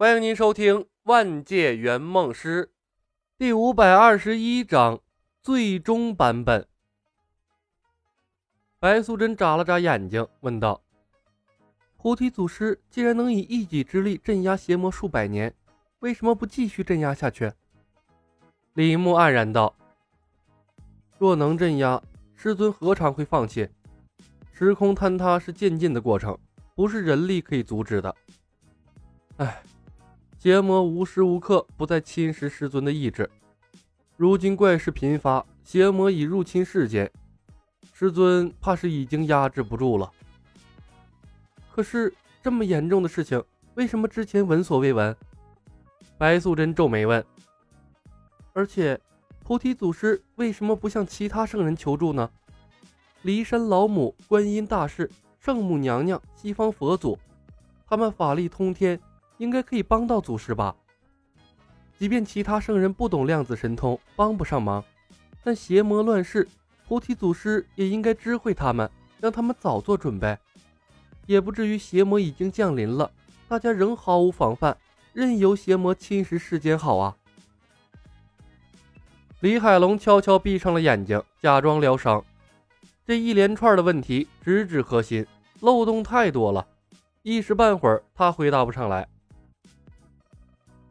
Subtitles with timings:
[0.00, 2.64] 欢迎您收听《万界圆梦师》
[3.36, 4.98] 第五百二十一章
[5.42, 6.66] 最终版本。
[8.78, 10.80] 白素贞眨了眨眼睛，问道
[12.00, 15.54] ：“菩提祖师既然能以一己之力镇压邪魔数百年，
[15.98, 17.52] 为什么不继续镇压下去？”
[18.72, 19.76] 李牧黯然道
[21.20, 22.02] ：“若能镇压，
[22.34, 23.68] 师尊何尝会放弃？
[24.50, 26.38] 时空坍塌是渐进的过程，
[26.74, 28.16] 不是人力可以阻止的。
[29.36, 29.62] 唉。”
[30.40, 33.28] 邪魔无时无刻不在侵蚀师尊的意志，
[34.16, 37.12] 如今怪事频发，邪魔已入侵世间，
[37.92, 40.10] 师尊怕是已经压制不住了。
[41.70, 42.10] 可是
[42.42, 43.44] 这么严重的事情，
[43.74, 45.14] 为什么之前闻所未闻？
[46.16, 47.22] 白素贞皱眉问。
[48.54, 48.98] 而且，
[49.44, 52.30] 菩提祖师为什么不向其他圣人求助呢？
[53.22, 57.18] 骊山老母、观音大士、圣母娘娘、西方佛祖，
[57.86, 58.98] 他们法力通天。
[59.40, 60.76] 应该可以帮到祖师吧。
[61.98, 64.84] 即便其他圣人不懂量子神通，帮不上忙，
[65.42, 66.46] 但邪魔乱世，
[66.86, 70.38] 菩提祖师也应该知会他们，让他们早做准备，
[71.24, 73.10] 也不至于邪魔已经降临了，
[73.48, 74.76] 大家仍毫无防范，
[75.14, 76.78] 任由邪魔侵蚀世间。
[76.78, 77.16] 好啊！
[79.40, 82.22] 李海龙悄悄闭上了眼睛，假装疗伤。
[83.06, 85.26] 这一连串的问题直指核心，
[85.60, 86.66] 漏洞太多了，
[87.22, 89.08] 一时半会儿他回答不上来。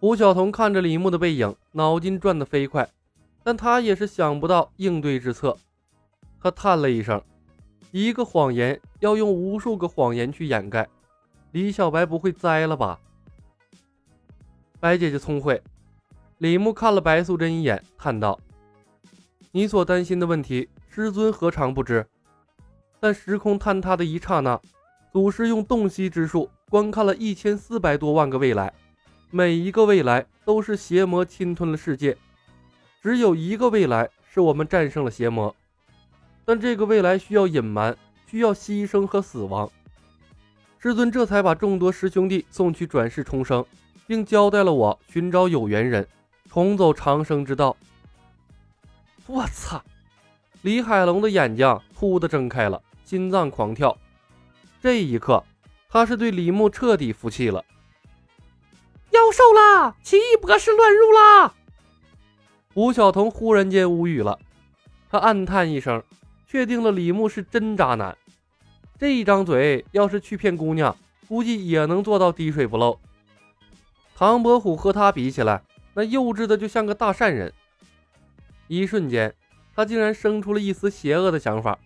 [0.00, 2.88] 胡晓彤看着李牧的背影，脑筋转得飞快，
[3.42, 5.56] 但他也是想不到应对之策。
[6.40, 7.20] 他叹了一声
[7.90, 10.88] ：“一个谎言要用无数个谎言去掩盖，
[11.50, 13.00] 李小白不会栽了吧？”
[14.78, 15.60] 白姐姐聪慧。
[16.38, 18.38] 李牧看了白素贞一眼，叹道
[19.50, 22.06] ：“你所担心的问题，师尊何尝不知？
[23.00, 24.60] 但时空坍塌的一刹那，
[25.12, 28.72] 祖师用洞悉之术观看了一千四百多万个未来。”
[29.30, 32.16] 每一个未来都是邪魔侵吞了世界，
[33.02, 35.54] 只有一个未来是我们战胜了邪魔，
[36.46, 37.94] 但这个未来需要隐瞒，
[38.26, 39.70] 需要牺牲和死亡。
[40.78, 43.62] 师尊这才把众多师兄弟送去转世重生，
[44.06, 46.08] 并交代了我寻找有缘人，
[46.48, 47.76] 重走长生之道。
[49.26, 49.82] 我操！
[50.62, 53.94] 李海龙的眼睛突的睁开了，心脏狂跳。
[54.80, 55.44] 这一刻，
[55.88, 57.62] 他是对李牧彻底服气了。
[59.18, 59.96] 妖兽啦！
[60.00, 61.52] 奇异博士乱入啦！
[62.74, 64.38] 吴晓彤忽然间无语了，
[65.10, 66.00] 他暗叹一声，
[66.46, 68.16] 确定了李牧是真渣男。
[68.96, 70.96] 这一张嘴，要是去骗姑娘，
[71.26, 72.96] 估计也能做到滴水不漏。
[74.14, 75.64] 唐伯虎和他比起来，
[75.94, 77.52] 那幼稚的就像个大善人。
[78.68, 79.34] 一瞬间，
[79.74, 81.76] 他竟然生出了一丝邪恶的想法，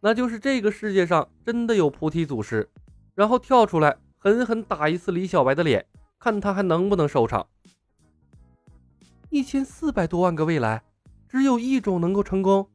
[0.00, 2.68] 那就是这个世界上真的有菩提祖师，
[3.14, 5.86] 然后跳出来狠狠打一次李小白的脸。
[6.24, 7.46] 看他还能不能收场？
[9.28, 10.82] 一千四百多万个未来，
[11.28, 12.66] 只有一种能够成功。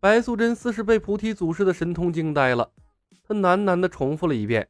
[0.00, 2.72] 白素贞似是被菩提祖师的神通惊呆了，
[3.22, 4.66] 她喃喃地重复了一遍：“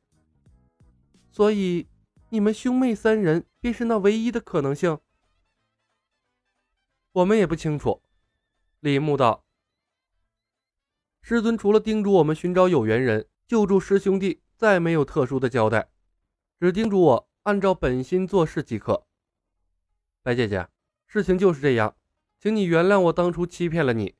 [1.30, 1.86] 所以，
[2.30, 4.98] 你们兄妹三人便是那唯一的可能性。”
[7.14, 8.02] 我们也不清楚。
[8.80, 9.44] 李牧道
[11.22, 15.88] ：“师尊除了叮嘱我们寻找有缘人，救助师兄弟，再没有特殊的交代，
[16.58, 19.06] 只叮嘱我。”按照本心做事即可。
[20.20, 20.66] 白姐姐，
[21.06, 21.94] 事情就是这样，
[22.40, 24.16] 请你原谅我当初欺骗了你。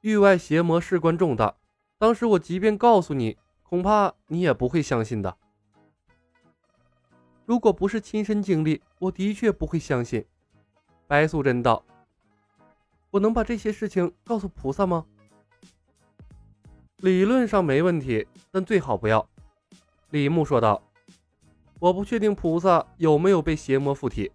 [0.00, 1.56] 域外邪魔事关重大，
[1.98, 5.36] 当时我即便告诉你，恐怕你也不会相信的。
[7.44, 10.24] 如果不是亲身经历，我的确不会相信。
[11.06, 11.84] 白素贞道
[13.12, 15.04] ：“我能把这些事情告诉菩萨吗？”
[16.96, 19.28] 理论上没问题，但最好不要。
[20.08, 20.82] 李牧说道。
[21.80, 24.30] 我不确定菩萨有没有被邪魔附体，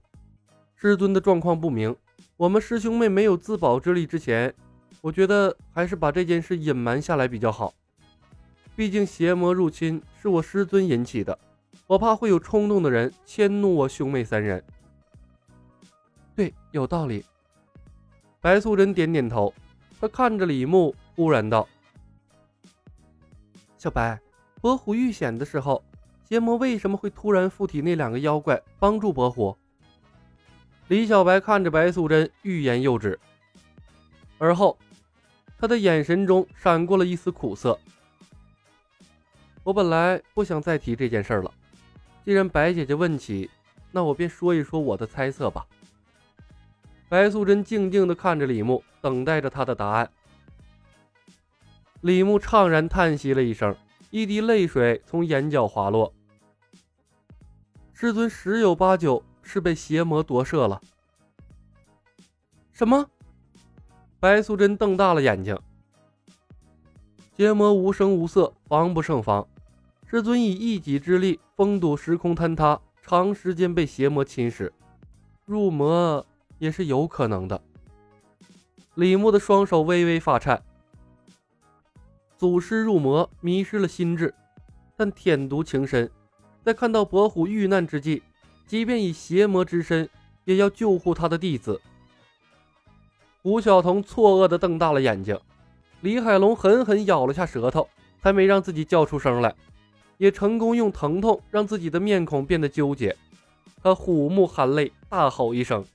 [0.74, 1.96] 师尊的状况不明。
[2.38, 4.52] 我们师兄妹没有自保之力之前，
[5.00, 7.72] 我觉得还是把这件事隐瞒下来比较好。
[8.76, 11.38] 毕竟邪魔入侵是我师尊引起的，
[11.86, 14.62] 我怕会有冲动的人迁怒我兄妹三人。
[16.36, 17.24] 对，有道理。
[18.42, 19.54] 白素贞点点头，
[20.02, 21.68] 她看着李牧，忽然道
[23.78, 24.20] ：“小白，
[24.62, 25.84] 伯虎遇险的时候。”
[26.28, 29.56] 邪魔为什么会突然附体那两个妖怪，帮助伯虎？
[30.88, 33.20] 李小白看着白素贞，欲言又止，
[34.40, 34.78] 而后
[35.58, 37.78] 他的眼神中闪过了一丝苦涩。
[39.64, 41.52] 我本来不想再提这件事了，
[42.24, 43.50] 既然白姐姐问起，
[43.92, 45.66] 那我便说一说我的猜测吧。
[47.08, 50.10] 白素贞静静地看着李牧，等待着他的答案。
[52.02, 53.76] 李牧怅然叹息了一声，
[54.10, 56.12] 一滴泪水从眼角滑落。
[57.98, 60.82] 师尊十有八九是被邪魔夺舍了。
[62.74, 63.10] 什么？
[64.20, 65.58] 白素贞瞪大了眼睛。
[67.38, 69.48] 邪魔无声无色，防不胜防。
[70.06, 74.70] 师尊以一己之力封堵时空坍塌，长时间被邪魔侵蚀，
[75.46, 76.26] 入魔
[76.58, 77.62] 也是有可能的。
[78.96, 80.62] 李牧的双手微微发颤。
[82.38, 84.36] 祖师入魔，迷失了心智，
[84.98, 86.12] 但舔毒情深，
[86.66, 88.24] 在看到伯虎遇难之际，
[88.66, 90.10] 即便以邪魔之身，
[90.46, 91.80] 也要救护他的弟子。
[93.44, 95.40] 吴晓彤错愕地瞪大了眼睛，
[96.02, 97.88] 李海龙狠狠咬了下舌头，
[98.20, 99.54] 才没让自己叫出声来，
[100.18, 103.16] 也成功用疼痛让自己的面孔变得纠结。
[103.84, 105.86] 他虎目含泪，大吼一声：“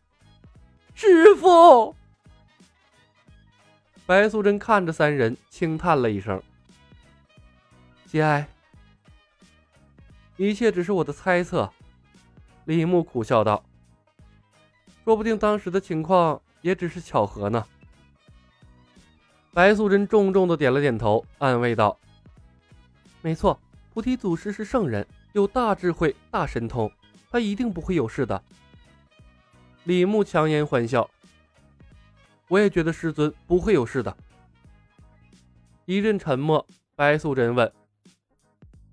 [0.94, 1.96] 师傅！”
[4.06, 6.40] 白素贞看着三人，轻叹了一声
[8.06, 8.48] ：“节哀，
[10.48, 11.70] 一切只是我的猜测。”
[12.66, 13.64] 李牧苦笑道
[15.04, 17.66] ：“说不定当时的情况……”也只是巧合呢。
[19.50, 21.98] 白素贞重重的点了点头，安慰道
[23.22, 23.58] ：“没错，
[23.94, 26.92] 菩提祖师是圣人，有大智慧、大神通，
[27.30, 28.42] 他一定不会有事的。”
[29.84, 31.10] 李牧强颜欢笑
[32.48, 34.14] ：“我也觉得师尊不会有事的。”
[35.86, 37.72] 一阵沉默，白素贞问：“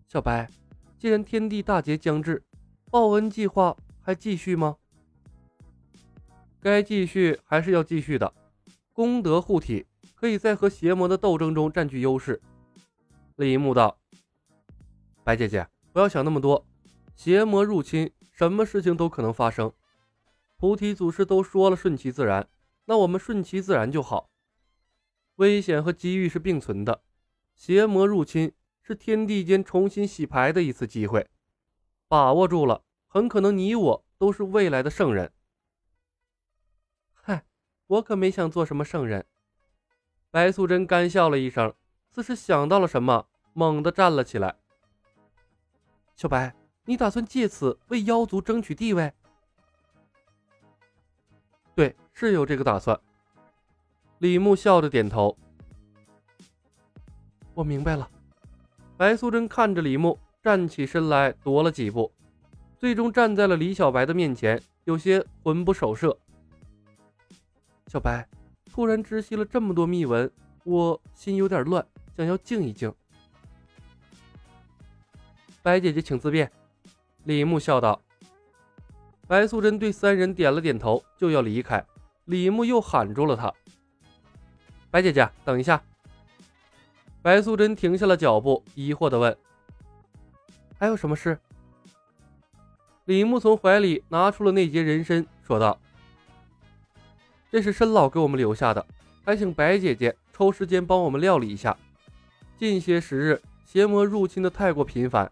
[0.08, 0.50] 小白，
[0.98, 2.44] 既然天地大劫将至，
[2.90, 4.78] 报恩计划还继续吗？”
[6.60, 8.34] 该继续还是要继续的，
[8.92, 9.86] 功德护体，
[10.16, 12.42] 可以在和邪魔的斗争中占据优势。
[13.36, 14.00] 李牧道
[15.24, 16.66] ：“白姐姐，不要想那么多，
[17.16, 19.72] 邪魔入侵，什么事情都可能发生。
[20.58, 22.50] 菩提祖师都说了顺其自然，
[22.86, 24.32] 那我们顺其自然就好。
[25.36, 27.04] 危险和机遇是并存的，
[27.56, 28.52] 邪魔入侵
[28.88, 31.30] 是天地间重新洗牌的一次机会，
[32.08, 35.30] 把握住了，很可能你我都是未来的圣人。”
[37.12, 37.44] 嗨
[37.88, 39.26] 我可没想做什么圣人。
[40.32, 41.74] 白素贞干笑了一声，
[42.12, 44.56] 似是想到了什么，猛地站了起来。
[46.16, 46.56] 小白，
[46.86, 49.12] 你打算借此为妖族争取地位？
[51.76, 52.98] 对，是有这个打算。
[54.20, 55.38] 李牧笑着点头。
[57.54, 58.10] 我明白了。
[58.98, 62.12] 白素贞看着李牧，站起身来，踱了几步，
[62.80, 66.18] 最终站在了李小白的面前，有些魂不守舍。
[67.86, 68.28] 小白
[68.72, 70.30] 突然知悉了这么多秘闻，
[70.64, 71.86] 我心有点乱，
[72.16, 72.92] 想要静一静。
[75.62, 76.52] 白姐姐，请自便。
[77.26, 78.02] 李牧笑道。
[79.28, 81.86] 白素贞对三人点了点头，就要离开。
[82.26, 83.54] 李牧又喊住了她
[84.90, 85.80] ：“白姐姐，等一下。”
[87.28, 89.38] 白素贞停下了脚步，疑惑地问
[90.80, 91.38] ：“还有什么事？”
[93.04, 95.78] 李牧从怀里拿出了那截人参，说道。
[97.52, 98.88] 这是申老给我们留下的，
[99.26, 101.76] 还请白姐姐抽时间帮我们料理一下。
[102.58, 105.30] 近些时日，邪魔入侵的太过频繁，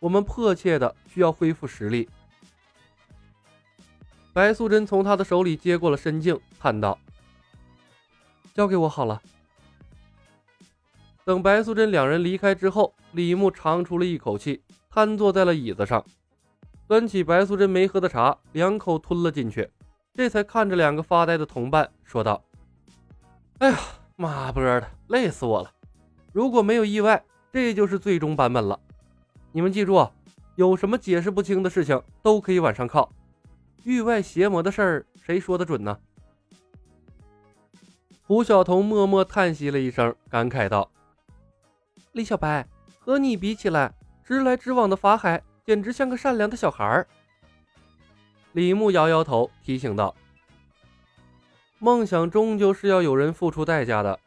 [0.00, 2.10] 我们迫切的需要恢复实力。
[4.34, 6.98] 白素贞从他的手里接过了参镜，叹道
[8.52, 9.22] ：“交给我好了。”
[11.28, 16.02] 等白素贞两人离开之后，李牧长出了一口气，瘫坐在了椅子上，
[16.86, 19.68] 端起白素贞没喝的茶，两口吞了进去。
[20.14, 22.42] 这才看着两个发呆的同伴，说道
[23.60, 23.78] ：“哎呀，
[24.16, 25.70] 妈波的，累死我了！
[26.32, 28.80] 如果没有意外，这就是最终版本了。
[29.52, 30.08] 你们记住，
[30.56, 33.12] 有什么解释不清的事情，都可以往上靠。
[33.84, 35.98] 域外邪魔的事儿，谁说的准呢？”
[38.26, 40.90] 胡晓彤默默叹息了一声，感慨道
[42.18, 42.66] ：“李小白，
[42.98, 43.94] 和你比起来，
[44.24, 47.06] 直来直往的法海简直像个善良的小孩儿。”
[48.54, 50.12] 李牧摇摇头，提醒道
[51.78, 54.18] ：“梦想终究是要有人付出代价的。”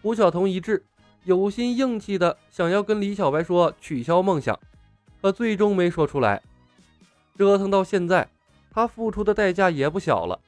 [0.00, 0.84] 胡晓彤一滞，
[1.24, 4.56] 有心硬气的想要跟李小白说取消梦想，
[5.20, 6.40] 可最终没说出来。
[7.36, 8.28] 折腾到现在，
[8.70, 10.38] 他付出的代价也不小了，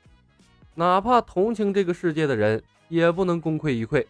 [0.76, 4.06] 哪怕同情这个世界的人，也不能功亏一篑。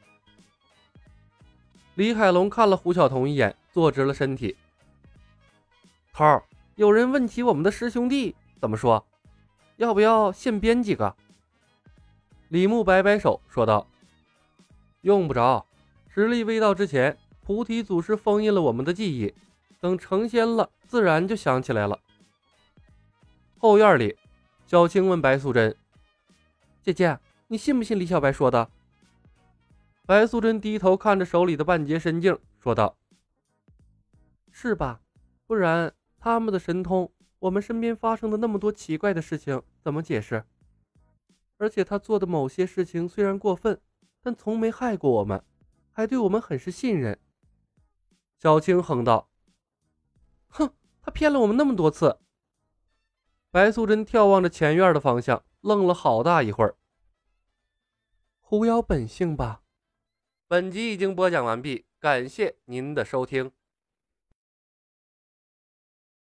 [1.96, 4.56] 李海龙看了胡晓彤一眼，坐直了身体
[6.12, 6.42] ：“头儿。”
[6.76, 9.02] 有人问起我们的师兄弟，怎么说？
[9.78, 11.16] 要不要现编几个？
[12.48, 13.86] 李牧摆摆手说道
[15.00, 15.64] ：“用不着，
[16.08, 19.32] 实力未到之前，菩提祖师封印了我们的记忆，
[19.80, 21.98] 等成仙了，自然就想起来了。”
[23.56, 24.14] 后院里，
[24.66, 25.74] 小青问白素贞
[26.84, 28.68] ：“姐姐，你信不信李小白说的？”
[30.06, 32.96] 白素贞低头看着手里的半截神镜，说道
[34.52, 35.00] ：“是吧？
[35.46, 40.44] 不然。”他们的神通，我们身边发生的那么多奇怪的事情怎么解释？
[41.56, 43.80] 而且他做的某些事情虽然过分，
[44.22, 45.44] 但从没害过我们，
[45.92, 47.16] 还对我们很是信任。
[48.38, 49.28] 小青哼道
[50.48, 52.18] ：“哼，他骗了我们那么多次。”
[53.52, 56.76] 白素贞眺望着前院的方向，愣了好大一会儿。
[58.40, 59.62] 狐妖本性吧。
[60.48, 63.50] 本集已经播讲完毕，感谢您的收听。